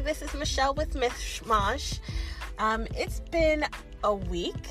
[0.00, 1.98] Hi, this is Michelle with Mishmash.
[2.58, 3.66] Um, it's been
[4.02, 4.70] a week,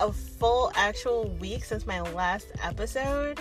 [0.00, 3.40] a full actual week since my last episode.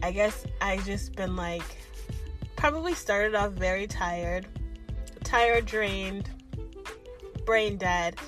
[0.00, 1.64] I guess I just been like,
[2.54, 4.46] probably started off very tired,
[5.24, 6.30] tired, drained,
[7.44, 8.20] brain dead,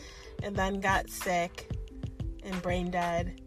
[0.42, 1.70] and then got sick
[2.42, 3.40] and brain dead.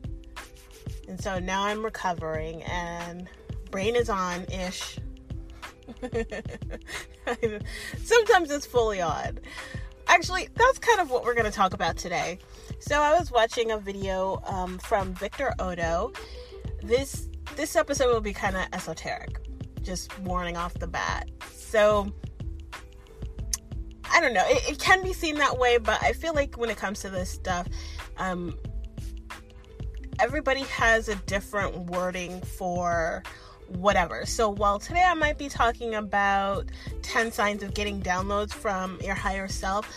[1.09, 3.27] And so now I'm recovering and
[3.69, 4.97] brain is on ish
[8.03, 9.39] Sometimes it's fully on.
[10.07, 12.39] Actually, that's kind of what we're going to talk about today.
[12.79, 16.11] So I was watching a video um, from Victor Oddo.
[16.81, 19.37] This this episode will be kind of esoteric,
[19.81, 21.29] just warning off the bat.
[21.51, 22.11] So
[24.11, 24.45] I don't know.
[24.45, 27.09] It, it, can be seen that way, but I feel like when it comes to
[27.09, 27.67] this stuff,
[28.17, 28.57] um,
[30.19, 33.23] everybody has a different wording for
[33.77, 34.25] whatever.
[34.25, 36.65] So while today I might be talking about
[37.01, 39.89] 10 signs of getting downloads from your higher self,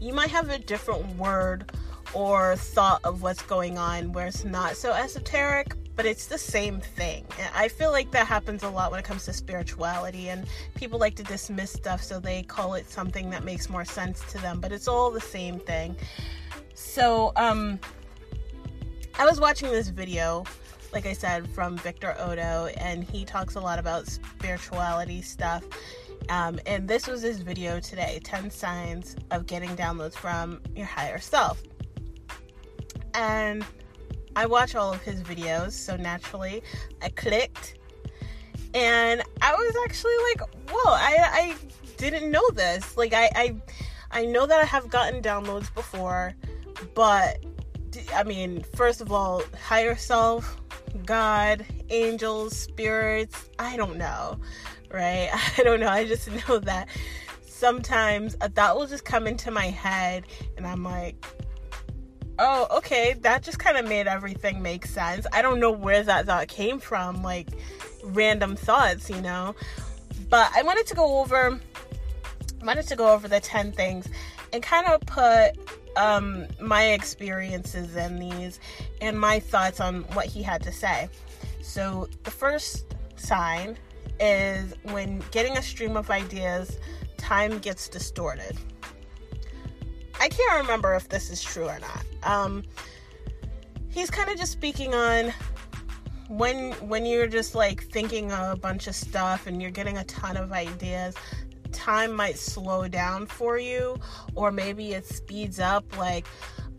[0.00, 1.72] you might have a different word
[2.12, 6.80] or thought of what's going on where it's not so esoteric, but it's the same
[6.80, 7.24] thing.
[7.38, 10.98] And I feel like that happens a lot when it comes to spirituality, and people
[10.98, 14.60] like to dismiss stuff so they call it something that makes more sense to them,
[14.60, 15.96] but it's all the same thing.
[16.74, 17.78] So, um,
[19.16, 20.44] I was watching this video
[20.94, 25.64] like I said, from Victor Oddo, and he talks a lot about spirituality stuff.
[26.28, 31.18] Um, and this was his video today 10 signs of getting downloads from your higher
[31.18, 31.60] self.
[33.12, 33.64] And
[34.36, 36.62] I watch all of his videos, so naturally
[37.02, 37.76] I clicked.
[38.72, 41.56] And I was actually like, whoa, I, I
[41.96, 42.96] didn't know this.
[42.96, 43.56] Like, I, I,
[44.12, 46.34] I know that I have gotten downloads before,
[46.94, 47.44] but
[48.14, 50.60] I mean, first of all, higher self,
[51.04, 54.38] God, angels, spirits, I don't know,
[54.90, 55.30] right?
[55.58, 55.88] I don't know.
[55.88, 56.88] I just know that
[57.42, 60.24] sometimes a thought will just come into my head
[60.56, 61.24] and I'm like,
[62.38, 65.26] oh, okay, that just kind of made everything make sense.
[65.32, 67.48] I don't know where that thought came from, like
[68.02, 69.54] random thoughts, you know?
[70.28, 71.60] But I wanted to go over
[72.60, 74.08] I wanted to go over the 10 things
[74.54, 75.50] and kind of put
[75.96, 78.60] um, my experiences in these
[79.00, 81.08] and my thoughts on what he had to say.
[81.60, 83.76] So, the first sign
[84.20, 86.78] is when getting a stream of ideas,
[87.16, 88.56] time gets distorted.
[90.20, 92.04] I can't remember if this is true or not.
[92.22, 92.62] Um,
[93.90, 95.32] he's kind of just speaking on
[96.28, 100.36] when when you're just like thinking a bunch of stuff and you're getting a ton
[100.36, 101.14] of ideas
[101.74, 103.98] time might slow down for you
[104.34, 106.26] or maybe it speeds up like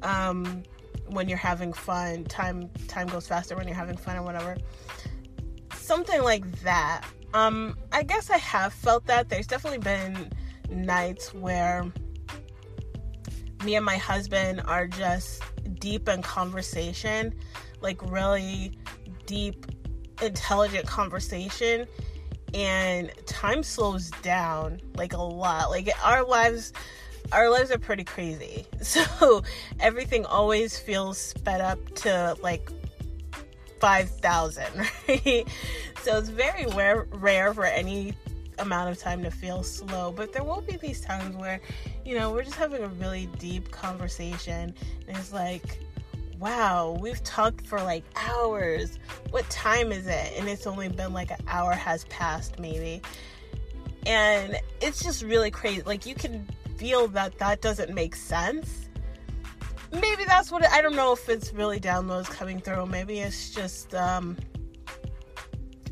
[0.02, 0.64] um,
[1.08, 4.58] when you're having fun time time goes faster when you're having fun or whatever.
[5.74, 7.04] Something like that.
[7.34, 9.30] Um i guess i have felt that.
[9.30, 10.32] There's definitely been
[10.70, 11.86] nights where
[13.64, 15.42] me and my husband are just
[15.80, 17.34] deep in conversation
[17.82, 18.78] like really
[19.26, 19.66] deep
[20.22, 21.86] intelligent conversation
[22.56, 25.70] and time slows down like a lot.
[25.70, 26.74] Like our lives
[27.32, 28.66] our lives are pretty crazy.
[28.82, 29.44] So
[29.80, 32.70] everything always feels sped up to like
[33.80, 34.64] 5000,
[35.08, 35.48] right?
[36.02, 38.14] So it's very rare, rare for any
[38.60, 41.60] amount of time to feel slow, but there will be these times where,
[42.06, 44.74] you know, we're just having a really deep conversation
[45.08, 45.80] and it's like
[46.40, 49.00] wow, we've talked for like hours.
[49.32, 50.34] What time is it?
[50.38, 53.02] And it's only been like an hour has passed, maybe.
[54.06, 55.82] And it's just really crazy.
[55.84, 56.48] Like, you can
[56.78, 58.90] feel that that doesn't make sense.
[59.92, 62.86] Maybe that's what it, I don't know if it's really downloads coming through.
[62.88, 64.38] Maybe it's just, um,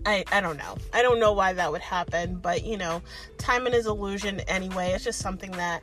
[0.06, 0.76] I, I don't know.
[0.94, 3.02] I don't know why that would happen, but you know,
[3.38, 4.92] time and is illusion anyway.
[4.92, 5.82] It's just something that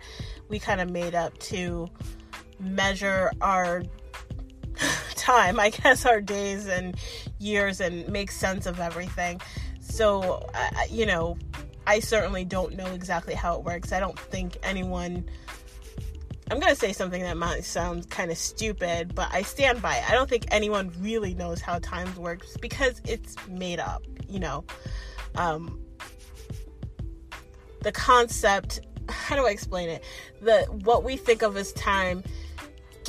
[0.49, 1.89] we kind of made up to
[2.59, 3.83] measure our
[5.17, 6.97] time, I guess, our days and
[7.39, 9.41] years and make sense of everything.
[9.81, 11.37] So, uh, you know,
[11.87, 13.93] I certainly don't know exactly how it works.
[13.93, 15.29] I don't think anyone.
[16.51, 19.99] I'm going to say something that might sound kind of stupid, but I stand by
[19.99, 20.11] it.
[20.11, 24.65] I don't think anyone really knows how time works because it's made up, you know.
[25.37, 25.81] Um,
[27.83, 30.03] the concept, how do I explain it?
[30.43, 32.25] The what we think of as time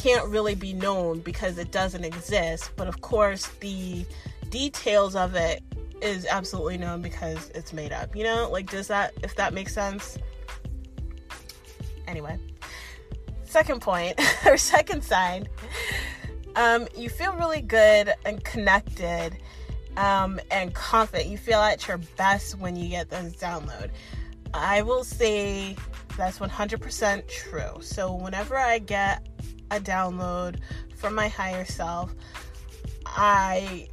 [0.02, 2.72] can't really be known because it doesn't exist.
[2.76, 4.06] But of course, the
[4.50, 5.62] details of it
[6.02, 8.16] is absolutely known because it's made up.
[8.16, 10.18] You know, like, does that, if that makes sense?
[12.08, 12.40] Anyway,
[13.44, 15.48] second point, or second sign,
[16.56, 19.38] um, you feel really good and connected
[19.98, 21.30] um, and confident.
[21.30, 23.92] You feel at your best when you get this download.
[24.54, 25.78] I will say
[26.18, 27.82] that's 100% true.
[27.82, 29.26] So whenever I get
[29.72, 30.60] a download
[30.96, 32.14] from my higher self,
[33.06, 33.88] I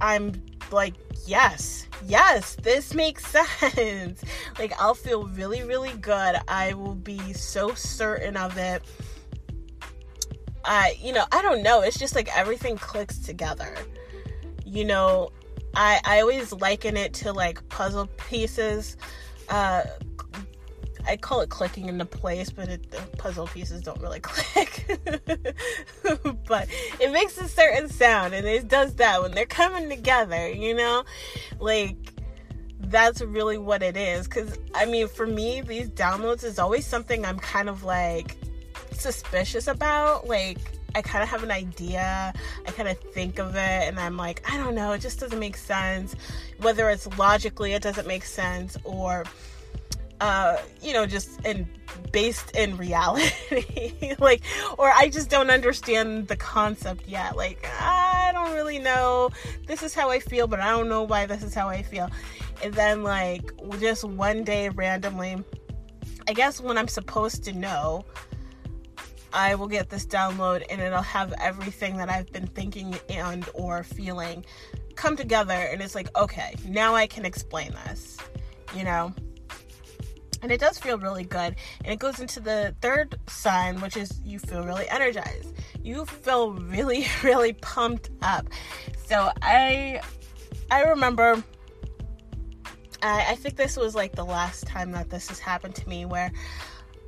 [0.00, 0.32] I'm
[0.70, 0.94] like,
[1.26, 3.26] yes, yes, this makes
[3.60, 4.22] sense.
[4.58, 6.36] like I'll feel really really good.
[6.48, 8.82] I will be so certain of it.
[10.64, 11.82] I you know, I don't know.
[11.82, 13.76] It's just like everything clicks together.
[14.64, 15.30] You know,
[15.74, 18.96] I I always liken it to like puzzle pieces
[19.50, 19.82] uh
[21.06, 24.84] I call it clicking into place, but it, the puzzle pieces don't really click.
[26.46, 26.68] but
[27.00, 31.04] it makes a certain sound, and it does that when they're coming together, you know?
[31.60, 31.96] Like,
[32.80, 34.26] that's really what it is.
[34.26, 38.36] Because, I mean, for me, these downloads is always something I'm kind of like
[38.92, 40.26] suspicious about.
[40.26, 40.58] Like,
[40.94, 42.32] I kind of have an idea,
[42.66, 45.40] I kind of think of it, and I'm like, I don't know, it just doesn't
[45.40, 46.14] make sense.
[46.60, 49.24] Whether it's logically, it doesn't make sense, or
[50.20, 51.68] uh, you know, just in
[52.12, 54.14] based in reality.
[54.18, 54.42] like,
[54.78, 57.36] or I just don't understand the concept yet.
[57.36, 59.30] Like, I don't really know.
[59.66, 62.10] This is how I feel, but I don't know why this is how I feel.
[62.62, 65.42] And then, like, just one day randomly,
[66.28, 68.04] I guess when I'm supposed to know,
[69.32, 73.82] I will get this download and it'll have everything that I've been thinking and or
[73.82, 74.44] feeling
[74.94, 78.16] come together and it's like, okay, now I can explain this.
[78.76, 79.12] You know?
[80.44, 81.56] And it does feel really good.
[81.84, 85.54] And it goes into the third sign which is you feel really energized.
[85.82, 88.46] You feel really really pumped up.
[89.06, 90.02] So i
[90.70, 91.42] i remember
[93.02, 96.04] I, I think this was like the last time that this has happened to me
[96.04, 96.30] where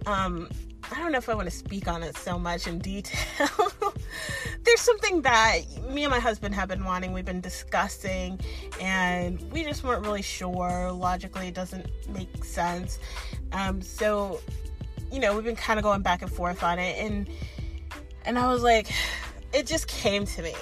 [0.07, 0.49] um
[0.93, 3.49] I don't know if I want to speak on it so much in detail.
[4.65, 5.61] There's something that
[5.91, 8.41] me and my husband have been wanting, we've been discussing,
[8.81, 10.93] and we just weren't really sure.
[10.93, 12.99] Logically, it doesn't make sense.
[13.53, 14.41] Um, so,
[15.11, 17.29] you know, we've been kind of going back and forth on it, and
[18.25, 18.91] and I was like,
[19.53, 20.55] it just came to me.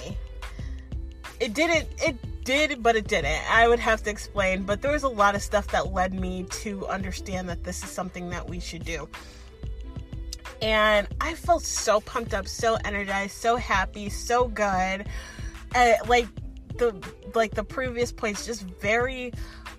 [1.39, 1.87] It didn't.
[2.01, 3.41] It did, but it didn't.
[3.51, 6.43] I would have to explain, but there was a lot of stuff that led me
[6.61, 9.07] to understand that this is something that we should do
[10.61, 15.05] and I felt so pumped up, so energized, so happy, so good.
[16.07, 16.27] Like
[16.77, 17.01] the
[17.33, 19.33] like the previous points, just very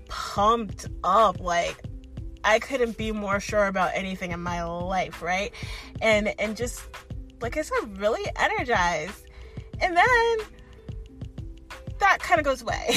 [0.09, 1.41] pumped up.
[1.41, 1.83] Like
[2.45, 5.53] I couldn't be more sure about anything in my life, right?
[6.01, 6.83] And and just
[7.41, 9.25] like I said, really energized.
[9.81, 10.39] And then
[11.99, 12.95] that kind of goes away.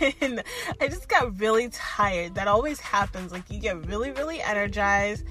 [0.20, 0.42] and
[0.80, 2.34] I just got really tired.
[2.34, 3.32] That always happens.
[3.32, 5.24] Like you get really, really energized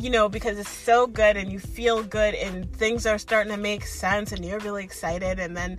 [0.00, 3.58] you know, because it's so good and you feel good and things are starting to
[3.58, 5.78] make sense and you're really excited and then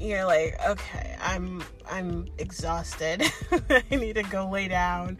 [0.00, 3.22] you're like, okay, I'm I'm exhausted.
[3.70, 5.18] I need to go lay down.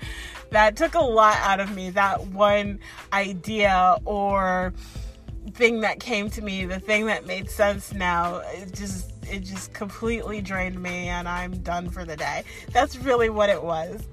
[0.51, 1.91] That took a lot out of me.
[1.91, 2.81] That one
[3.13, 4.75] idea or
[5.53, 9.73] thing that came to me, the thing that made sense now, it just it just
[9.73, 12.45] completely drained me and I'm done for the day.
[12.73, 14.07] That's really what it was.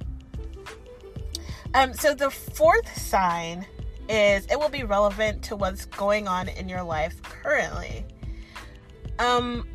[1.73, 3.65] Um, so the fourth sign
[4.07, 8.05] is it will be relevant to what's going on in your life currently.
[9.17, 9.67] Um,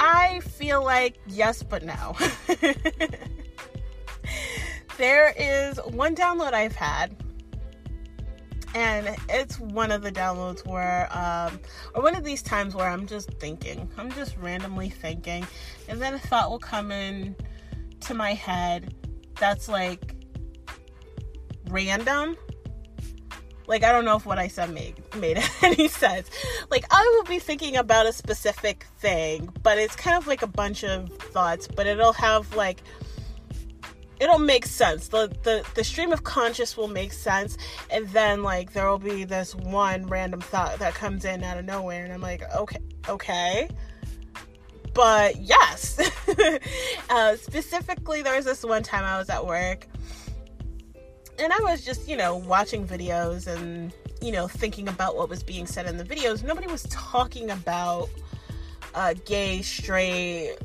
[0.00, 2.16] I feel like yes, but no.
[4.96, 7.16] there is one download I've had,
[8.74, 11.60] and it's one of the downloads where, um,
[11.94, 15.46] or one of these times where I'm just thinking, I'm just randomly thinking,
[15.88, 17.36] and then a thought will come in
[18.00, 18.94] to my head
[19.38, 20.14] that's like
[21.70, 22.36] random.
[23.66, 26.30] Like I don't know if what I said made made any sense.
[26.70, 30.46] Like I will be thinking about a specific thing, but it's kind of like a
[30.46, 32.82] bunch of thoughts, but it'll have like
[34.20, 35.08] it'll make sense.
[35.08, 37.58] The the the stream of conscious will make sense
[37.90, 41.66] and then like there will be this one random thought that comes in out of
[41.66, 43.68] nowhere and I'm like, "Okay, okay."
[44.94, 46.00] But yes.
[47.10, 49.86] uh, specifically there was this one time I was at work
[51.38, 55.42] and I was just, you know, watching videos and, you know, thinking about what was
[55.42, 56.42] being said in the videos.
[56.42, 58.08] Nobody was talking about
[58.94, 60.56] uh, gay, straight,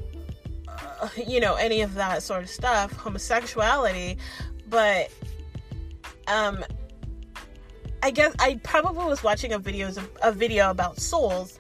[0.68, 4.18] uh, you know, any of that sort of stuff, homosexuality.
[4.70, 5.12] But,
[6.28, 6.64] um,
[8.02, 11.60] I guess I probably was watching a videos of, a video about souls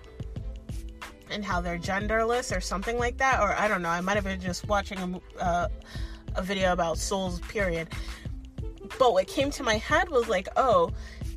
[1.29, 3.89] and how they're genderless or something like that, or I don't know.
[3.89, 5.67] I might have been just watching a, uh,
[6.35, 7.39] a video about souls.
[7.41, 7.87] Period.
[8.99, 10.91] But what came to my head was like, oh,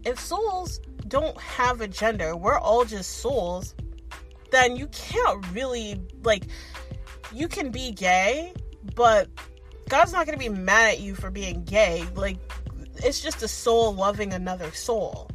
[0.05, 3.75] if souls don't have a gender, we're all just souls,
[4.51, 6.45] then you can't really, like,
[7.33, 8.53] you can be gay,
[8.95, 9.29] but
[9.89, 12.05] God's not going to be mad at you for being gay.
[12.15, 12.39] Like,
[12.97, 15.31] it's just a soul loving another soul.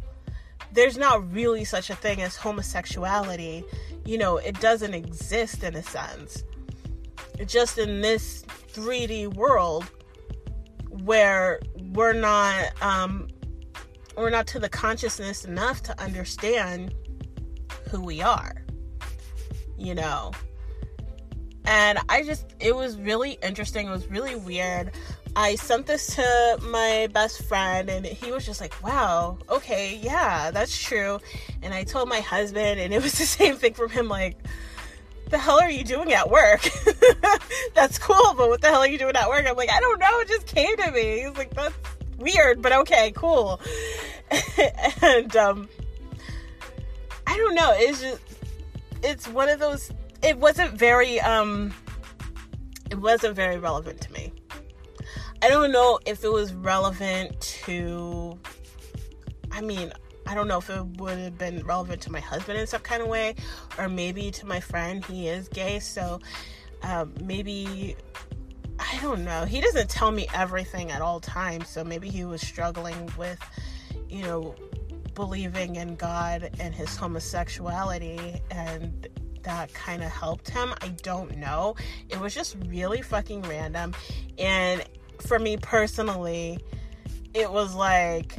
[0.74, 3.64] There's not really such a thing as homosexuality.
[4.06, 6.44] You know, it doesn't exist in a sense.
[7.46, 9.90] Just in this 3D world
[10.90, 11.60] where
[11.92, 13.28] we're not um
[14.18, 16.94] we're not to the consciousness enough to understand
[17.90, 18.64] who we are.
[19.78, 20.32] You know,
[21.66, 23.88] and I just, it was really interesting.
[23.88, 24.92] It was really weird.
[25.36, 30.52] I sent this to my best friend, and he was just like, wow, okay, yeah,
[30.52, 31.20] that's true.
[31.62, 34.38] And I told my husband, and it was the same thing from him like,
[35.32, 36.70] the hell are you doing at work?
[37.74, 39.46] that's cool, but what the hell are you doing at work?
[39.48, 41.22] I'm like, I don't know, it just came to me.
[41.22, 41.74] He's like, that's
[42.18, 43.60] weird, but okay, cool.
[45.02, 45.70] and um
[47.26, 48.22] I don't know, it's just
[49.04, 51.74] it's one of those it wasn't very um
[52.90, 54.32] it wasn't very relevant to me.
[55.42, 58.38] I don't know if it was relevant to
[59.52, 59.92] I mean,
[60.32, 63.02] I don't know if it would have been relevant to my husband in some kind
[63.02, 63.36] of way
[63.78, 65.04] or maybe to my friend.
[65.04, 66.22] He is gay, so
[66.84, 67.98] um, maybe
[68.80, 69.44] I don't know.
[69.44, 73.40] He doesn't tell me everything at all times, so maybe he was struggling with,
[74.08, 74.56] you know,
[75.16, 79.10] believing in God and his homosexuality and
[79.44, 80.74] that kind of helped him.
[80.82, 81.76] I don't know.
[82.08, 83.94] It was just really fucking random.
[84.40, 84.82] And
[85.20, 86.58] for me personally,
[87.34, 88.38] it was like,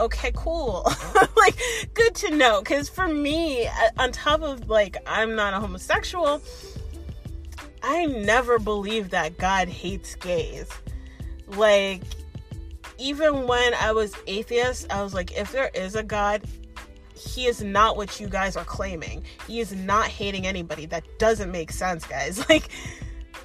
[0.00, 0.90] okay, cool.
[1.36, 1.56] like,
[1.94, 2.60] good to know.
[2.60, 6.42] Because for me, uh, on top of like, I'm not a homosexual,
[7.82, 10.68] I never believed that God hates gays.
[11.46, 12.02] Like,
[12.98, 16.42] even when I was atheist, I was like, if there is a God,
[17.14, 19.22] he is not what you guys are claiming.
[19.46, 20.86] He is not hating anybody.
[20.86, 22.44] That doesn't make sense, guys.
[22.48, 22.70] Like,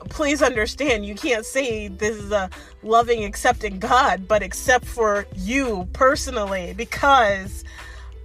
[0.10, 2.50] please understand, you can't say this is a
[2.84, 7.64] loving, accepting God, but except for you personally, because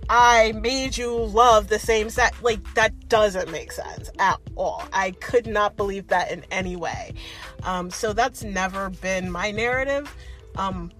[0.09, 2.41] I made you love the same sex.
[2.43, 4.83] Like, that doesn't make sense at all.
[4.93, 7.15] I could not believe that in any way.
[7.63, 10.15] Um, so, that's never been my narrative.
[10.57, 10.91] Um,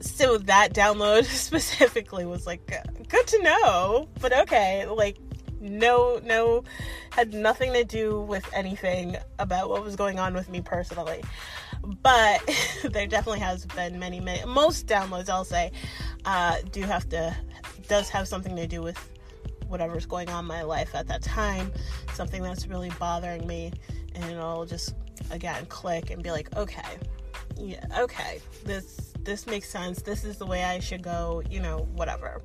[0.00, 2.66] so that download specifically was like
[3.08, 5.18] good to know but okay like
[5.60, 6.62] no no
[7.10, 11.22] had nothing to do with anything about what was going on with me personally
[12.02, 12.40] but
[12.84, 15.70] there definitely has been many many most downloads i'll say
[16.24, 17.34] uh, do have to
[17.88, 18.98] does have something to do with
[19.68, 21.72] whatever's going on in my life at that time
[22.14, 23.72] something that's really bothering me
[24.14, 24.94] and it'll just
[25.30, 26.82] again click and be like okay
[27.56, 30.00] yeah okay this this makes sense.
[30.00, 32.40] This is the way I should go, you know, whatever.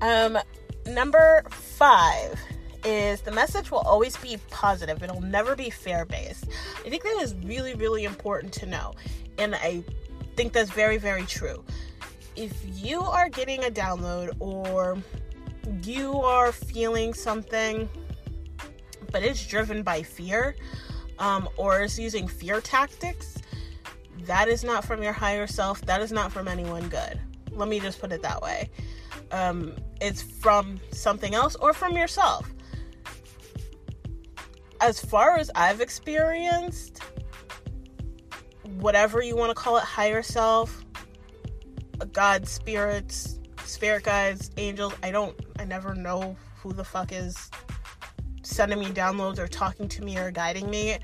[0.00, 0.38] Um,
[0.86, 2.38] number five
[2.84, 5.02] is the message will always be positive.
[5.02, 6.46] It'll never be fear based.
[6.84, 8.94] I think that is really, really important to know.
[9.38, 9.84] And I
[10.36, 11.64] think that's very, very true.
[12.34, 14.98] If you are getting a download or
[15.82, 17.88] you are feeling something,
[19.10, 20.56] but it's driven by fear,
[21.18, 23.38] um, or is using fear tactics,
[24.24, 25.80] that is not from your higher self.
[25.82, 27.20] That is not from anyone good.
[27.50, 28.70] Let me just put it that way.
[29.32, 32.52] Um, it's from something else or from yourself.
[34.80, 37.02] As far as I've experienced,
[38.78, 40.84] whatever you want to call it, higher self,
[42.12, 47.50] God, spirits, spirit guides, angels, I don't, I never know who the fuck is
[48.42, 50.98] sending me downloads or talking to me or guiding me.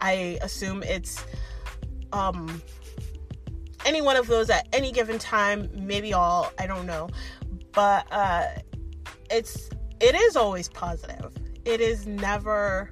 [0.00, 1.24] I assume it's
[2.12, 2.62] um
[3.84, 7.08] any one of those at any given time, maybe all, I don't know.
[7.72, 8.46] But uh
[9.30, 11.32] it's it is always positive.
[11.64, 12.90] It is never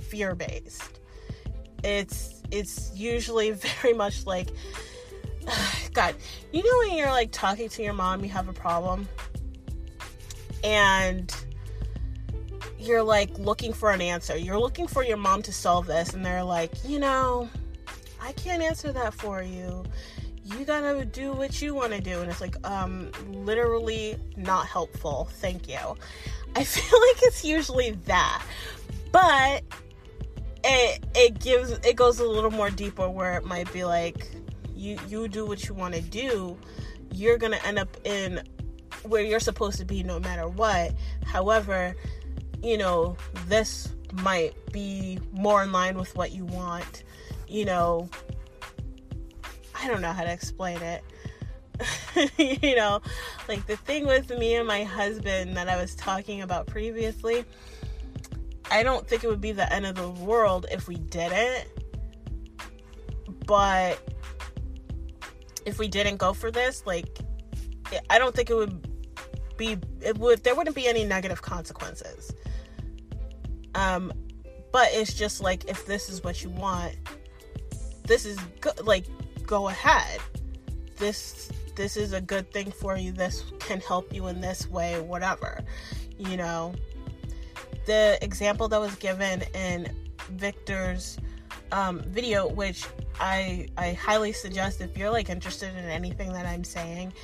[0.00, 1.00] fear based.
[1.84, 3.50] It's it's usually
[3.82, 4.48] very much like
[5.92, 6.14] God,
[6.52, 9.08] you know when you're like talking to your mom, you have a problem,
[10.62, 11.34] and
[12.78, 14.36] you're like looking for an answer.
[14.36, 17.48] You're looking for your mom to solve this, and they're like, you know,
[18.20, 19.84] I can't answer that for you.
[20.56, 22.20] You gotta do what you want to do.
[22.20, 25.28] And it's like, um, literally not helpful.
[25.34, 25.78] Thank you.
[26.56, 28.42] I feel like it's usually that.
[29.12, 29.62] But
[30.64, 34.28] it it gives it goes a little more deeper where it might be like
[34.74, 36.58] you you do what you want to do
[37.12, 38.42] you're gonna end up in
[39.04, 40.92] where you're supposed to be no matter what
[41.24, 41.94] however
[42.60, 47.04] you know this might be more in line with what you want
[47.48, 48.08] you know,
[49.80, 51.04] I don't know how to explain it.
[52.62, 53.00] you know,
[53.46, 57.44] like the thing with me and my husband that I was talking about previously,
[58.70, 61.68] I don't think it would be the end of the world if we didn't.
[63.46, 63.98] but
[65.64, 67.18] if we didn't go for this, like,
[68.10, 68.86] I don't think it would
[69.56, 72.32] be, it would, there wouldn't be any negative consequences.
[73.74, 74.12] Um,
[74.72, 76.96] but it's just like, if this is what you want,
[78.04, 79.04] this is good, like,
[79.48, 80.20] go ahead.
[80.96, 83.10] This, this is a good thing for you.
[83.10, 85.64] This can help you in this way, whatever,
[86.18, 86.74] you know.
[87.86, 89.96] The example that was given in
[90.32, 91.18] Victor's
[91.72, 92.84] um, video, which
[93.18, 97.14] I I highly suggest if you're like interested in anything that I'm saying,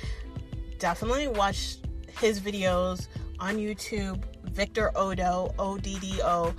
[0.79, 1.77] definitely watch
[2.19, 3.07] his videos
[3.39, 4.23] on YouTube.
[4.45, 6.55] Victor Oddo, O D D O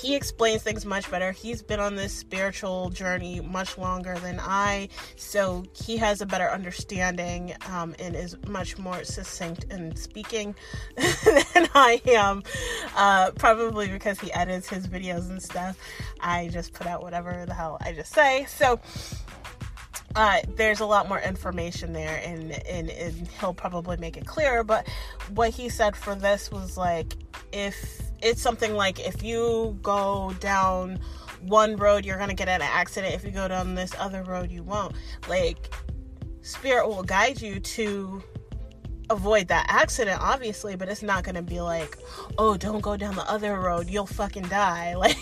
[0.00, 1.32] he explains things much better.
[1.32, 6.48] He's been on this spiritual journey much longer than I, so he has a better
[6.50, 10.54] understanding um, and is much more succinct in speaking
[10.96, 12.42] than I am.
[12.96, 15.78] Uh, probably because he edits his videos and stuff.
[16.20, 18.46] I just put out whatever the hell I just say.
[18.48, 18.80] So.
[20.16, 24.62] Uh, there's a lot more information there and, and, and he'll probably make it clearer
[24.62, 24.86] but
[25.30, 27.16] what he said for this was like
[27.50, 31.00] if it's something like if you go down
[31.46, 33.14] one road, you're gonna get in an accident.
[33.14, 34.94] If you go down this other road, you won't.
[35.28, 35.74] Like,
[36.42, 38.22] spirit will guide you to
[39.10, 41.98] avoid that accident, obviously, but it's not gonna be like,
[42.38, 44.94] oh, don't go down the other road, you'll fucking die.
[45.04, 45.18] Like,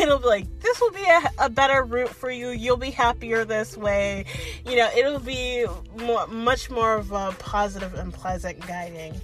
[0.00, 3.44] it'll be like, this will be a, a, better route for you, you'll be happier
[3.44, 4.24] this way.
[4.64, 5.66] You know, it'll be
[6.00, 9.20] more, much more of a positive and pleasant guiding.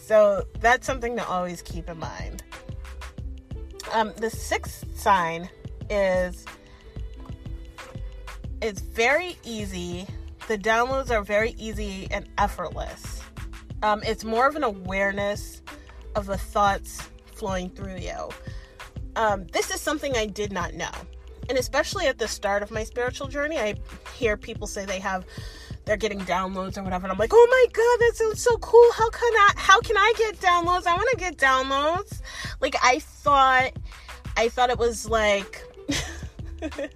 [0.00, 2.42] So that's something to always keep in mind.
[3.92, 5.48] Um, the sixth sign
[5.88, 6.44] is
[8.60, 10.06] it's very easy.
[10.48, 13.20] The downloads are very easy and effortless.
[13.82, 15.60] Um, it's more of an awareness
[16.16, 18.30] of the thoughts flowing through you.
[19.14, 20.90] Um, this is something I did not know.
[21.50, 23.74] And especially at the start of my spiritual journey, I
[24.14, 25.26] hear people say they have
[25.84, 27.04] they're getting downloads or whatever.
[27.04, 28.92] And I'm like, oh my god, that sounds so cool.
[28.92, 30.86] How can I how can I get downloads?
[30.86, 32.22] I want to get downloads.
[32.62, 33.72] Like I thought
[34.38, 35.62] I thought it was like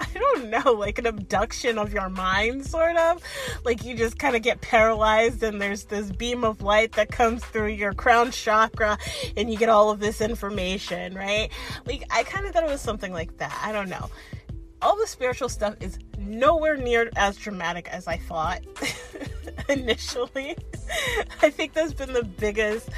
[0.00, 3.22] I don't know, like an abduction of your mind, sort of.
[3.64, 7.44] Like you just kind of get paralyzed, and there's this beam of light that comes
[7.44, 8.98] through your crown chakra,
[9.36, 11.50] and you get all of this information, right?
[11.86, 13.58] Like, I kind of thought it was something like that.
[13.62, 14.10] I don't know
[14.82, 18.60] all the spiritual stuff is nowhere near as dramatic as I thought
[19.68, 20.56] initially.
[21.42, 22.88] I think that's been the biggest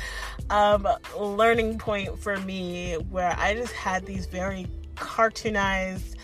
[0.50, 0.86] um,
[1.18, 6.14] learning point for me where I just had these very cartoonized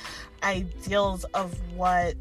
[0.42, 2.14] ideals of what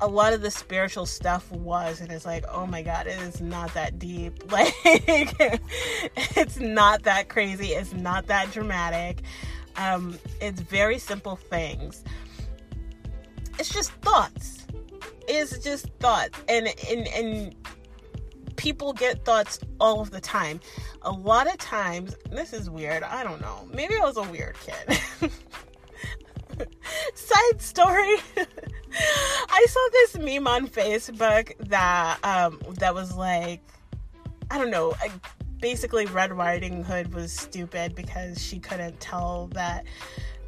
[0.00, 3.40] a lot of the spiritual stuff was and it's like oh my god it is
[3.40, 9.22] not that deep like it's not that crazy it's not that dramatic
[9.76, 12.04] um, it's very simple things.
[13.58, 14.66] It's just thoughts.
[15.26, 17.54] It's just thoughts, and and and
[18.56, 20.60] people get thoughts all of the time.
[21.02, 23.02] A lot of times, this is weird.
[23.02, 23.68] I don't know.
[23.72, 24.98] Maybe I was a weird kid.
[27.14, 28.16] Side story.
[29.48, 33.60] I saw this meme on Facebook that um that was like
[34.50, 34.94] I don't know,
[35.60, 39.84] basically Red Riding Hood was stupid because she couldn't tell that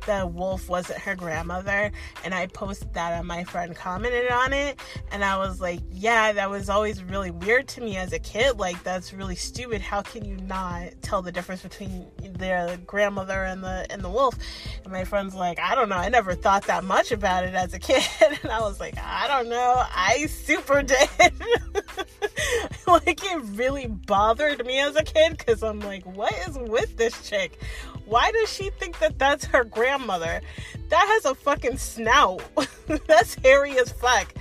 [0.06, 1.90] the wolf wasn't her grandmother
[2.24, 4.80] and I posted that and my friend commented on it
[5.12, 8.58] and I was like, yeah, that was always really weird to me as a kid.
[8.58, 9.80] Like that's really stupid.
[9.80, 14.36] How can you not tell the difference between their grandmother and the and the wolf?
[14.84, 15.96] And my friend's like, I don't know.
[15.96, 18.02] I never thought that much about it as a kid.
[18.42, 19.82] And I was like, I don't know.
[19.88, 21.08] I super did.
[22.86, 27.28] like it really bothered me as a kid because I'm like, what is with this
[27.28, 27.58] chick?
[28.06, 30.40] Why does she think that that's her grandmother?
[30.88, 32.42] That has a fucking snout.
[33.06, 34.32] that's hairy as fuck.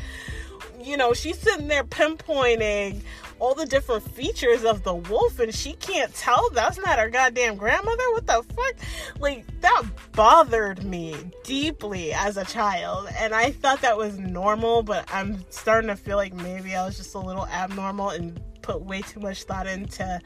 [0.80, 3.02] You know, she's sitting there pinpointing
[3.40, 7.58] all the different features of the wolf and she can't tell that's not her goddamn
[7.58, 8.76] grandmother what the fuck
[9.20, 15.06] like that bothered me deeply as a child and i thought that was normal but
[15.14, 19.02] i'm starting to feel like maybe i was just a little abnormal and put way
[19.02, 20.20] too much thought into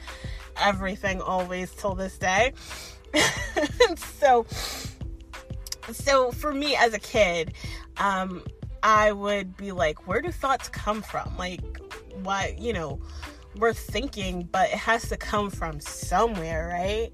[0.58, 2.54] everything always till this day
[3.98, 4.45] so
[5.91, 7.54] so for me as a kid
[7.98, 8.43] um
[8.84, 11.36] i would be like where do thoughts come from?
[11.38, 11.62] Like
[12.24, 13.00] why you know
[13.56, 17.12] we're thinking but it has to come from somewhere right?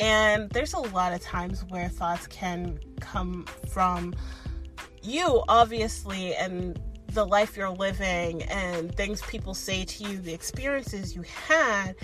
[0.00, 4.14] And there's a lot of times where thoughts can come from
[5.02, 11.14] you obviously and the life you're living and things people say to you the experiences
[11.14, 11.94] you had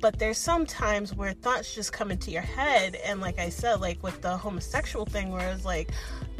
[0.00, 3.80] but there's some times where thoughts just come into your head and like i said
[3.80, 5.90] like with the homosexual thing where it's like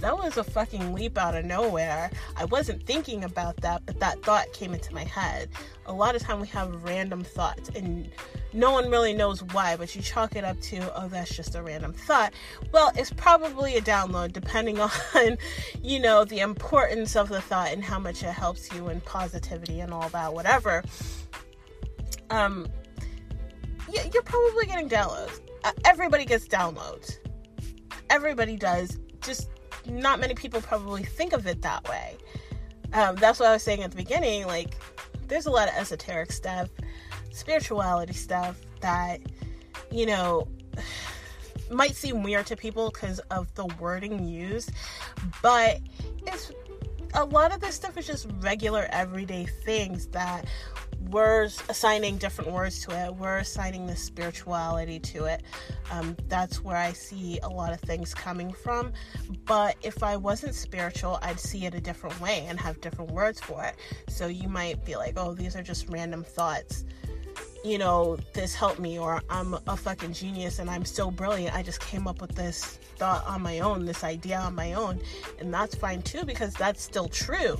[0.00, 2.10] that was a fucking leap out of nowhere.
[2.36, 5.50] I wasn't thinking about that, but that thought came into my head.
[5.84, 8.10] A lot of time we have random thoughts and
[8.54, 11.62] no one really knows why, but you chalk it up to, oh, that's just a
[11.62, 12.32] random thought.
[12.72, 15.36] Well, it's probably a download depending on,
[15.82, 19.80] you know, the importance of the thought and how much it helps you and positivity
[19.80, 20.82] and all that, whatever.
[22.30, 22.68] Um,
[24.12, 25.40] you're probably getting downloads.
[25.64, 27.18] Uh, everybody gets downloads.
[28.08, 28.98] Everybody does.
[29.22, 29.50] Just
[29.86, 32.16] not many people probably think of it that way.
[32.92, 34.46] Um, that's what I was saying at the beginning.
[34.46, 34.76] Like,
[35.28, 36.68] there's a lot of esoteric stuff,
[37.30, 39.20] spirituality stuff that,
[39.90, 40.48] you know,
[41.70, 44.72] might seem weird to people because of the wording used,
[45.40, 45.78] but
[46.26, 46.50] it's
[47.14, 50.46] a lot of this stuff is just regular everyday things that
[51.08, 53.14] we're assigning different words to it.
[53.14, 55.42] We're assigning the spirituality to it.
[55.90, 58.92] Um, that's where I see a lot of things coming from.
[59.46, 63.40] But if I wasn't spiritual, I'd see it a different way and have different words
[63.40, 63.76] for it.
[64.08, 66.84] So you might be like, oh, these are just random thoughts.
[67.64, 71.54] You know, this helped me, or I'm a fucking genius and I'm so brilliant.
[71.54, 75.00] I just came up with this thought on my own, this idea on my own.
[75.38, 77.58] And that's fine too, because that's still true.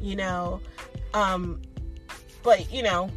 [0.00, 0.60] You know,
[1.12, 1.60] um,
[2.42, 3.10] but you know,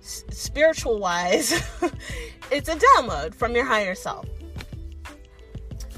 [0.00, 1.52] s- spiritual wise,
[2.50, 4.26] it's a download from your higher self.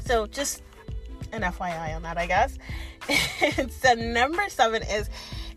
[0.04, 0.62] So just
[1.32, 2.58] an FYI on that, I guess.
[3.58, 5.08] and so number seven is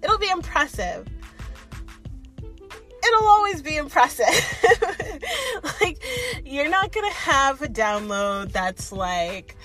[0.01, 1.07] it'll be impressive.
[3.05, 4.25] It'll always be impressive.
[5.81, 6.01] like,
[6.45, 9.57] you're not gonna have a download that's like,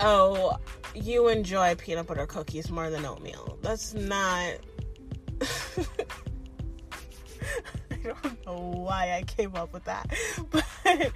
[0.00, 0.56] oh,
[0.94, 3.58] you enjoy peanut butter cookies more than oatmeal.
[3.62, 4.54] That's not
[8.22, 10.10] don't know why I came up with that,
[10.50, 11.12] but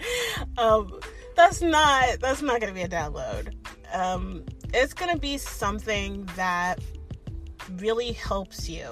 [0.58, 1.00] um,
[1.36, 3.54] that's not that's not gonna be a download.
[3.92, 6.78] Um, it's gonna be something that
[7.76, 8.88] really helps you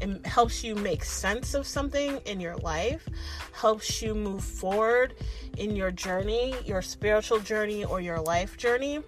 [0.00, 3.06] and helps you make sense of something in your life,
[3.52, 5.14] helps you move forward
[5.58, 9.00] in your journey, your spiritual journey or your life journey.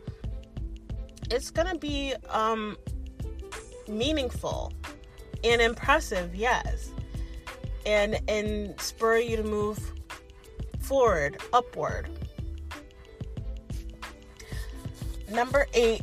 [1.30, 2.76] It's gonna be um,
[3.88, 4.72] meaningful
[5.42, 6.90] and impressive, yes.
[7.86, 9.78] And and spur you to move
[10.80, 12.08] forward, upward.
[15.30, 16.02] Number eight,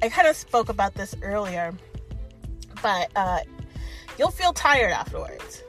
[0.00, 1.74] I kind of spoke about this earlier,
[2.82, 3.40] but uh,
[4.18, 5.62] you'll feel tired afterwards.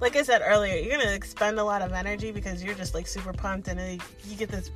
[0.00, 3.06] Like I said earlier, you're gonna expend a lot of energy because you're just like
[3.06, 4.70] super pumped and you get this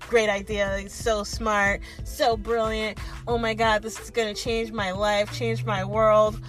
[0.00, 2.98] great idea, so smart, so brilliant.
[3.26, 6.40] Oh my god, this is gonna change my life, change my world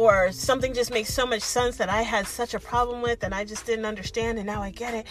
[0.00, 3.34] or something just makes so much sense that I had such a problem with and
[3.34, 5.06] I just didn't understand and now I get it.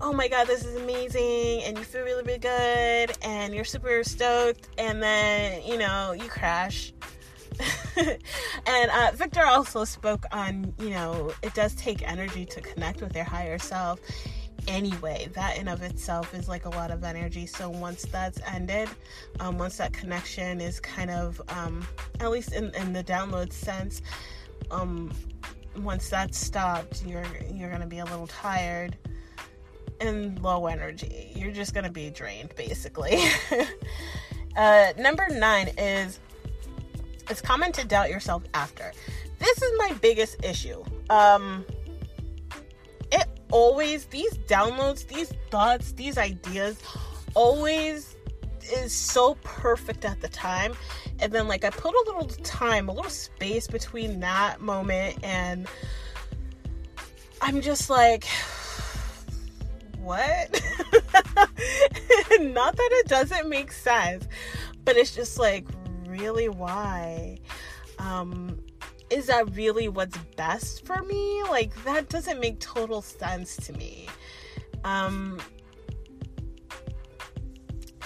[0.00, 4.04] Oh my god, this is amazing, and you feel really, really good, and you're super
[4.04, 6.92] stoked, and then you know you crash.
[7.96, 13.14] and uh, Victor also spoke on, you know, it does take energy to connect with
[13.16, 13.98] your higher self,
[14.66, 15.28] anyway.
[15.34, 17.46] That in of itself is like a lot of energy.
[17.46, 18.88] So once that's ended,
[19.40, 21.86] um, once that connection is kind of, um,
[22.20, 24.02] at least in, in the download sense,
[24.70, 25.12] um,
[25.78, 28.96] once that's stopped, you're you're gonna be a little tired
[30.00, 31.32] and low energy.
[31.34, 33.22] You're just gonna be drained, basically.
[34.56, 36.20] uh, number nine is
[37.28, 38.92] it's common to doubt yourself after.
[39.38, 40.82] This is my biggest issue.
[41.10, 41.64] Um,
[43.50, 46.78] always these downloads, these thoughts, these ideas
[47.34, 48.16] always
[48.72, 50.74] is so perfect at the time.
[51.18, 55.66] And then like I put a little time, a little space between that moment and
[57.40, 58.24] I'm just like
[59.98, 60.50] what?
[62.40, 64.26] Not that it doesn't make sense,
[64.84, 65.66] but it's just like
[66.06, 67.38] really why?
[67.98, 68.58] Um
[69.10, 71.42] is that really what's best for me?
[71.44, 74.08] Like that doesn't make total sense to me.
[74.84, 75.40] Um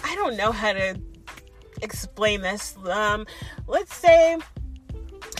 [0.02, 1.00] I don't know how to
[1.82, 2.76] explain this.
[2.84, 3.26] Um
[3.66, 4.36] let's say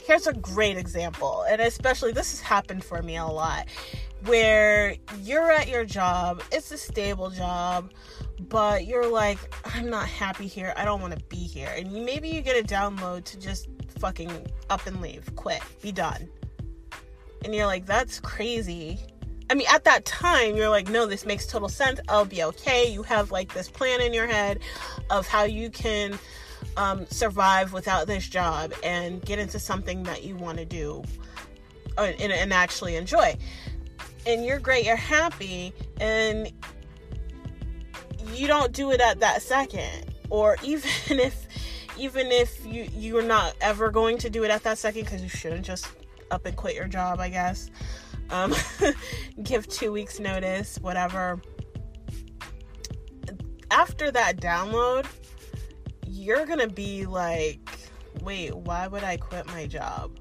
[0.07, 1.45] here's a great example.
[1.49, 3.69] And especially this has happened for me a lot
[4.25, 7.91] where you're at your job, it's a stable job,
[8.49, 9.39] but you're like
[9.75, 10.73] I'm not happy here.
[10.77, 11.73] I don't want to be here.
[11.77, 13.69] And maybe you get a download to just
[14.01, 16.29] fucking up and leave, quit, be done.
[17.45, 18.99] And you're like, that's crazy.
[19.51, 22.01] I mean, at that time, you're like, no, this makes total sense.
[22.09, 22.91] I'll be okay.
[22.91, 24.61] You have like this plan in your head
[25.11, 26.19] of how you can
[26.77, 31.03] um, survive without this job and get into something that you want to do
[31.99, 33.37] uh, and, and actually enjoy.
[34.27, 36.53] And you're great, you're happy, and
[38.35, 41.47] you don't do it at that second or even if
[42.01, 45.29] even if you you're not ever going to do it at that second because you
[45.29, 45.87] shouldn't just
[46.31, 47.71] up and quit your job i guess
[48.31, 48.55] um,
[49.43, 51.41] give two weeks notice whatever
[53.71, 55.07] after that download
[56.07, 57.61] you're gonna be like
[58.23, 60.19] wait why would i quit my job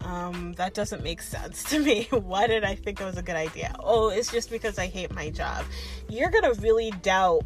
[0.00, 2.08] um, that doesn't make sense to me.
[2.10, 3.72] Why did I think it was a good idea?
[3.78, 5.64] Oh, it's just because I hate my job.
[6.08, 7.44] You're gonna really doubt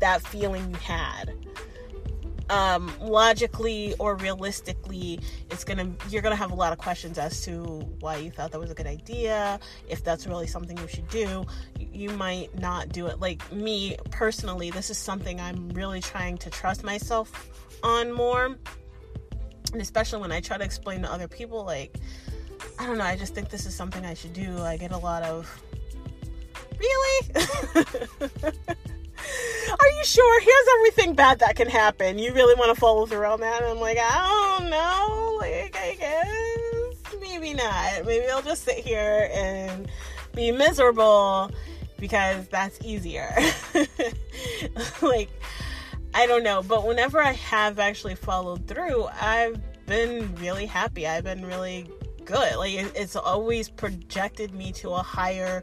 [0.00, 1.32] that feeling you had
[2.50, 5.18] um, logically or realistically
[5.50, 7.62] it's gonna you're gonna have a lot of questions as to
[8.00, 11.44] why you thought that was a good idea if that's really something you should do.
[11.78, 13.20] You might not do it.
[13.20, 17.50] Like me personally this is something i'm really trying to trust myself
[17.82, 18.56] on more.
[19.72, 21.96] And especially when i try to explain to other people like
[22.78, 24.58] i don't know i just think this is something i should do.
[24.58, 25.62] I get a lot of
[26.78, 27.34] really
[29.70, 30.40] are you sure?
[30.40, 32.18] Here's everything bad that can happen.
[32.18, 33.62] You really want to follow through on that?
[33.62, 35.38] And I'm like, I don't know.
[35.40, 38.04] Like, I guess maybe not.
[38.04, 39.90] Maybe I'll just sit here and
[40.34, 41.50] be miserable
[41.98, 43.34] because that's easier.
[45.02, 45.30] like,
[46.14, 46.62] I don't know.
[46.62, 51.06] But whenever I have actually followed through, I've been really happy.
[51.06, 51.90] I've been really
[52.24, 52.56] good.
[52.56, 55.62] Like, it's always projected me to a higher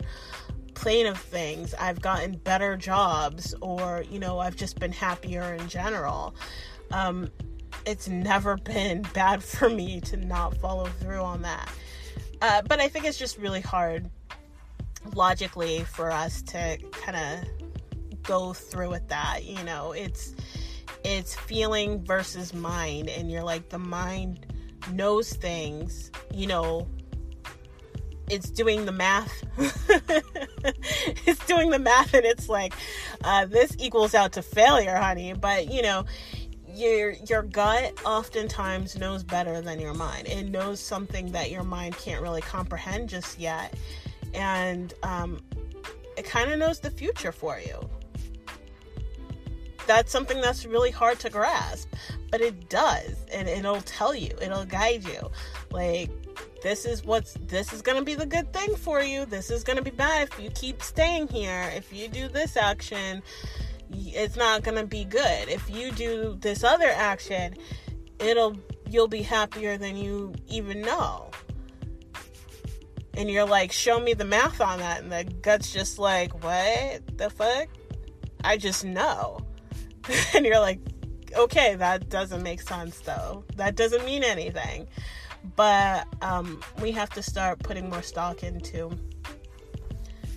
[0.82, 1.76] plane of things.
[1.76, 6.34] I've gotten better jobs, or, you know, I've just been happier in general.
[6.90, 7.30] Um,
[7.86, 11.70] it's never been bad for me to not follow through on that.
[12.42, 14.10] Uh, but I think it's just really hard
[15.14, 19.44] logically for us to kind of go through with that.
[19.44, 20.34] You know, it's
[21.04, 24.48] it's feeling versus mind, and you're like the mind
[24.92, 26.88] knows things, you know,
[28.32, 29.44] it's doing the math.
[31.28, 32.74] it's doing the math, and it's like
[33.24, 35.34] uh, this equals out to failure, honey.
[35.34, 36.06] But you know,
[36.74, 40.28] your your gut oftentimes knows better than your mind.
[40.28, 43.76] It knows something that your mind can't really comprehend just yet,
[44.34, 45.42] and um,
[46.18, 47.90] it kind of knows the future for you.
[49.88, 51.94] That's something that's really hard to grasp,
[52.32, 55.30] but it does, and it'll tell you, it'll guide you.
[55.70, 56.10] Like
[56.62, 59.26] this is what's this is to be the good thing for you.
[59.26, 61.72] This is to be bad if you keep staying here.
[61.76, 63.22] If you do this action
[63.94, 65.50] it's not to be good.
[65.50, 67.56] If you do this other action
[68.20, 71.32] it'll you'll be happier than you even know.
[73.16, 75.02] And you're like show me the math on that.
[75.02, 77.70] And the gut's just like what the fuck?
[78.44, 79.40] I just know.
[80.36, 80.80] And you're like
[81.36, 83.46] okay that doesn't make sense though.
[83.56, 84.88] That doesn't mean anything
[85.56, 88.92] but um, we have to start putting more stock into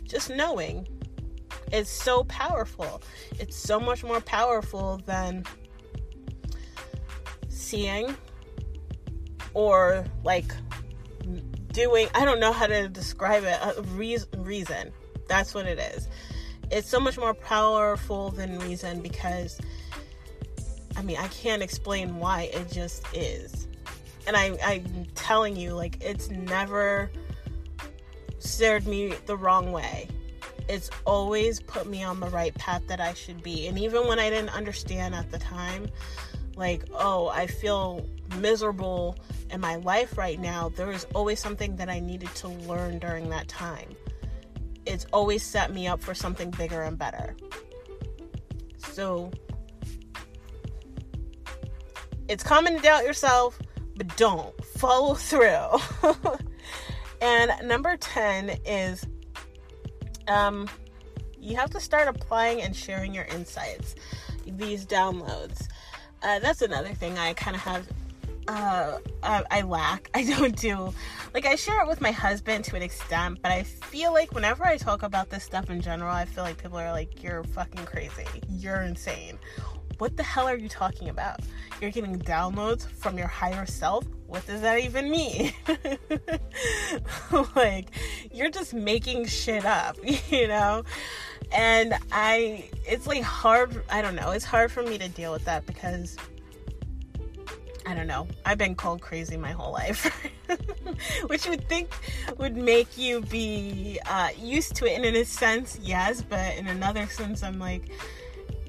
[0.05, 0.87] just knowing.
[1.73, 3.03] It's so powerful.
[3.39, 5.45] It's so much more powerful than
[7.49, 8.17] seeing
[9.55, 10.53] or like
[11.73, 13.83] doing i don't know how to describe it a
[14.39, 14.93] reason
[15.29, 16.09] that's what it is
[16.71, 19.59] it's so much more powerful than reason because
[20.97, 23.67] i mean i can't explain why it just is
[24.27, 27.11] and I, I'm telling you, like, it's never
[28.39, 30.09] steered me the wrong way.
[30.69, 33.67] It's always put me on the right path that I should be.
[33.67, 35.89] And even when I didn't understand at the time,
[36.57, 38.07] like, oh, I feel
[38.39, 39.17] miserable
[39.51, 43.29] in my life right now, there is always something that I needed to learn during
[43.31, 43.95] that time.
[44.87, 47.37] It's always set me up for something bigger and better.
[48.79, 49.31] So,
[52.29, 53.59] it's common to doubt yourself,
[53.97, 55.69] but don't follow through.
[57.21, 59.07] and number 10 is
[60.29, 60.69] um,
[61.39, 63.95] you have to start applying and sharing your insights,
[64.47, 65.69] these downloads.
[66.23, 67.89] Uh, that's another thing I kind of have.
[68.47, 70.11] Uh, I, I lack.
[70.15, 70.93] I don't do
[71.35, 74.65] like I share it with my husband to an extent, but I feel like whenever
[74.65, 77.85] I talk about this stuff in general, I feel like people are like, "You're fucking
[77.87, 78.25] crazy.
[78.49, 79.39] You're insane."
[79.99, 81.41] What the hell are you talking about?
[81.81, 84.05] You're getting downloads from your higher self?
[84.27, 85.53] What does that even mean?
[87.57, 87.91] like,
[88.33, 89.97] you're just making shit up,
[90.31, 90.85] you know?
[91.53, 95.45] And I, it's like hard, I don't know, it's hard for me to deal with
[95.45, 96.17] that because
[97.87, 98.27] I don't know.
[98.47, 100.11] I've been called crazy my whole life,
[101.27, 101.91] which you would think
[102.39, 104.97] would make you be uh, used to it.
[104.97, 107.91] And in a sense, yes, but in another sense, I'm like,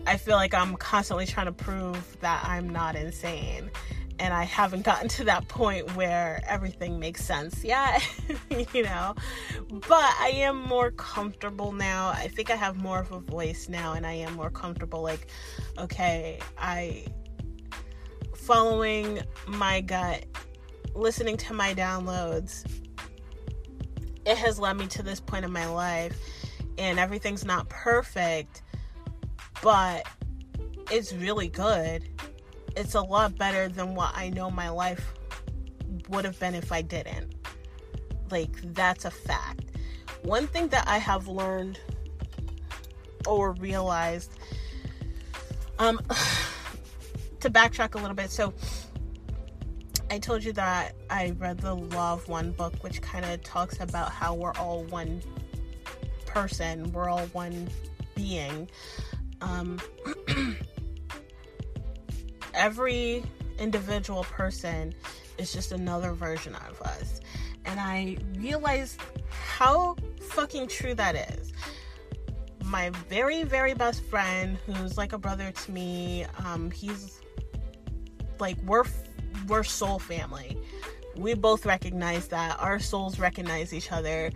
[0.08, 3.72] I feel like I'm constantly trying to prove that I'm not insane.
[4.20, 8.02] and I haven't gotten to that point where everything makes sense yet,
[8.74, 9.16] you know.
[9.70, 12.10] But I am more comfortable now.
[12.10, 15.02] I think I have more of a voice now, and I am more comfortable.
[15.02, 15.28] Like,
[15.78, 17.06] okay, I
[18.36, 20.26] following my gut,
[20.94, 22.66] listening to my downloads.
[24.26, 26.18] It has led me to this point in my life,
[26.78, 28.62] and everything's not perfect,
[29.62, 30.08] but
[30.92, 32.04] it's really good
[32.76, 35.14] it's a lot better than what I know my life
[36.10, 37.34] would have been if I didn't.
[38.30, 39.72] Like, that's a fact.
[40.24, 41.80] One thing that I have learned
[43.26, 44.32] or realized,
[45.80, 46.00] um,
[47.40, 48.54] to backtrack a little bit, so
[50.12, 53.80] I told you that I read the Law of One book, which kind of talks
[53.80, 55.22] about how we're all one
[56.26, 57.70] person, we're all one
[58.16, 58.70] being.
[59.42, 59.80] Um,
[62.54, 63.24] every
[63.60, 64.94] individual person
[65.38, 67.20] is just another version of us.
[67.66, 71.52] And I realized how fucking true that is.
[72.64, 77.22] My very, very best friend, who's like a brother to me, um, he's
[78.40, 78.84] like we're
[79.48, 80.58] we're soul family.
[81.16, 84.32] We both recognize that our souls recognize each other.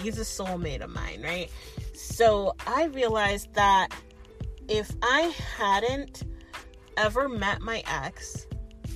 [0.00, 1.50] He's a soulmate of mine, right?
[1.92, 3.88] So I realized that
[4.68, 6.24] if I hadn't
[6.96, 8.46] ever met my ex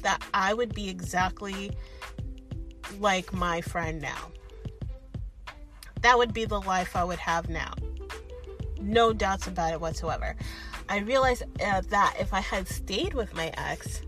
[0.03, 1.73] that I would be exactly
[2.99, 4.31] like my friend now.
[6.03, 7.75] That would be the life I would have now.
[8.81, 10.37] No doubts about it whatsoever.
[10.89, 14.03] I realized uh, that if I had stayed with my ex,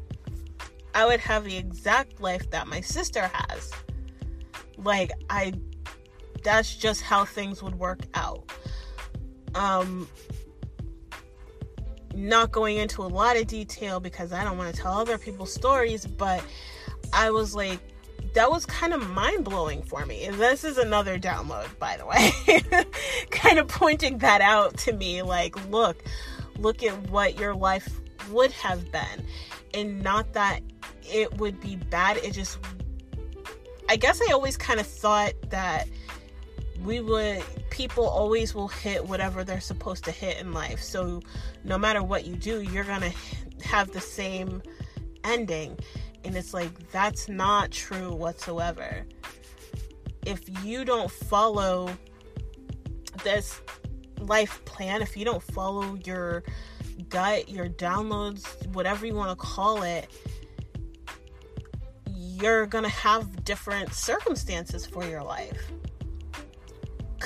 [0.94, 3.72] I would have the exact life that my sister has.
[4.78, 5.52] Like, I,
[6.42, 8.50] that's just how things would work out.
[9.54, 10.08] Um,
[12.14, 15.52] not going into a lot of detail because I don't want to tell other people's
[15.52, 16.42] stories, but
[17.12, 17.80] I was like,
[18.34, 20.28] that was kind of mind blowing for me.
[20.30, 22.84] This is another download, by the way,
[23.30, 26.02] kind of pointing that out to me like, look,
[26.58, 27.88] look at what your life
[28.30, 29.26] would have been.
[29.74, 30.60] And not that
[31.02, 32.58] it would be bad, it just,
[33.88, 35.88] I guess I always kind of thought that
[36.84, 40.82] we would people always will hit whatever they're supposed to hit in life.
[40.82, 41.20] So
[41.64, 43.12] no matter what you do you're gonna
[43.62, 44.62] have the same
[45.24, 45.78] ending.
[46.24, 49.06] And it's like that's not true whatsoever.
[50.26, 51.90] If you don't follow
[53.24, 53.60] this
[54.20, 56.42] life plan if you don't follow your
[57.08, 60.08] gut your downloads whatever you want to call it
[62.14, 65.70] you're gonna have different circumstances for your life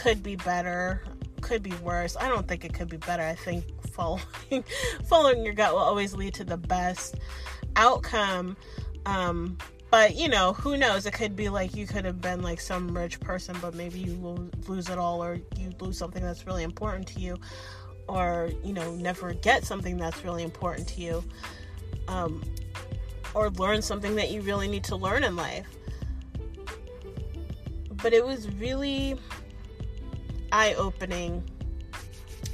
[0.05, 1.03] could be better,
[1.41, 2.15] could be worse.
[2.21, 3.23] I don't think it could be better.
[3.23, 4.23] I think following
[5.09, 7.17] following your gut will always lead to the best
[7.77, 8.55] outcome.
[9.07, 9.57] Um,
[9.91, 11.07] but you know, who knows?
[11.07, 14.15] It could be like you could have been like some rich person, but maybe you
[14.17, 17.39] will lose it all, or you lose something that's really important to you,
[18.07, 21.25] or you know, never get something that's really important to you,
[22.09, 22.43] um,
[23.33, 25.67] or learn something that you really need to learn in life.
[28.03, 29.19] But it was really
[30.55, 31.43] eye opening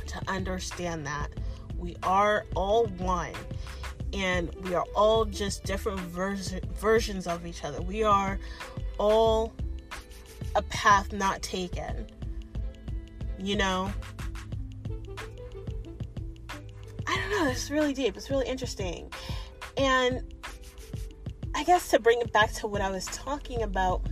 [0.07, 1.29] to understand that
[1.77, 3.35] we are all one
[4.15, 7.83] and we are all just different vers- versions of each other.
[7.83, 8.39] We are
[8.97, 9.53] all
[10.57, 12.07] a path not taken.
[13.39, 13.93] You know?
[17.07, 18.17] I don't know, it's really deep.
[18.17, 19.13] It's really interesting.
[19.77, 20.23] And
[21.55, 24.07] I guess to bring it back to what I was talking about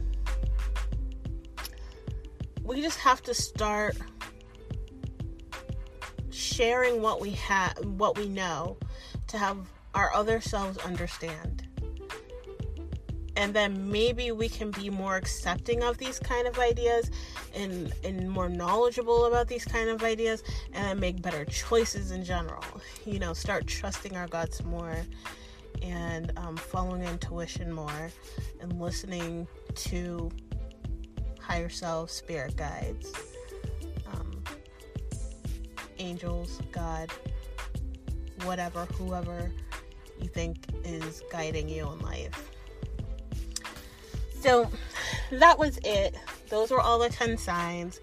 [2.69, 3.97] we just have to start
[6.31, 8.77] sharing what we have what we know
[9.27, 9.57] to have
[9.95, 11.65] our other selves understand.
[13.37, 17.11] And then maybe we can be more accepting of these kind of ideas
[17.55, 20.43] and and more knowledgeable about these kind of ideas
[20.75, 22.65] and then make better choices in general.
[23.07, 24.99] You know start trusting our guts more
[25.81, 28.11] and um, following intuition more
[28.61, 30.31] and listening to
[31.49, 33.13] higher self, spirit guides,
[34.13, 34.43] um,
[35.99, 37.11] angels, God,
[38.45, 39.51] whatever, whoever
[40.21, 42.51] you think is guiding you in life.
[44.41, 44.71] So
[45.33, 46.15] that was it.
[46.51, 48.01] Those were all the 10 signs.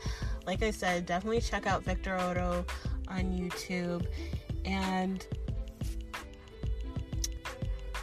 [0.47, 2.65] Like I said, definitely check out Victor Oddo
[3.07, 4.05] on YouTube.
[4.65, 5.25] And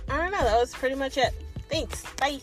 [0.09, 1.34] I don't know, that was pretty much it.
[1.68, 2.05] Thanks.
[2.16, 2.40] Bye.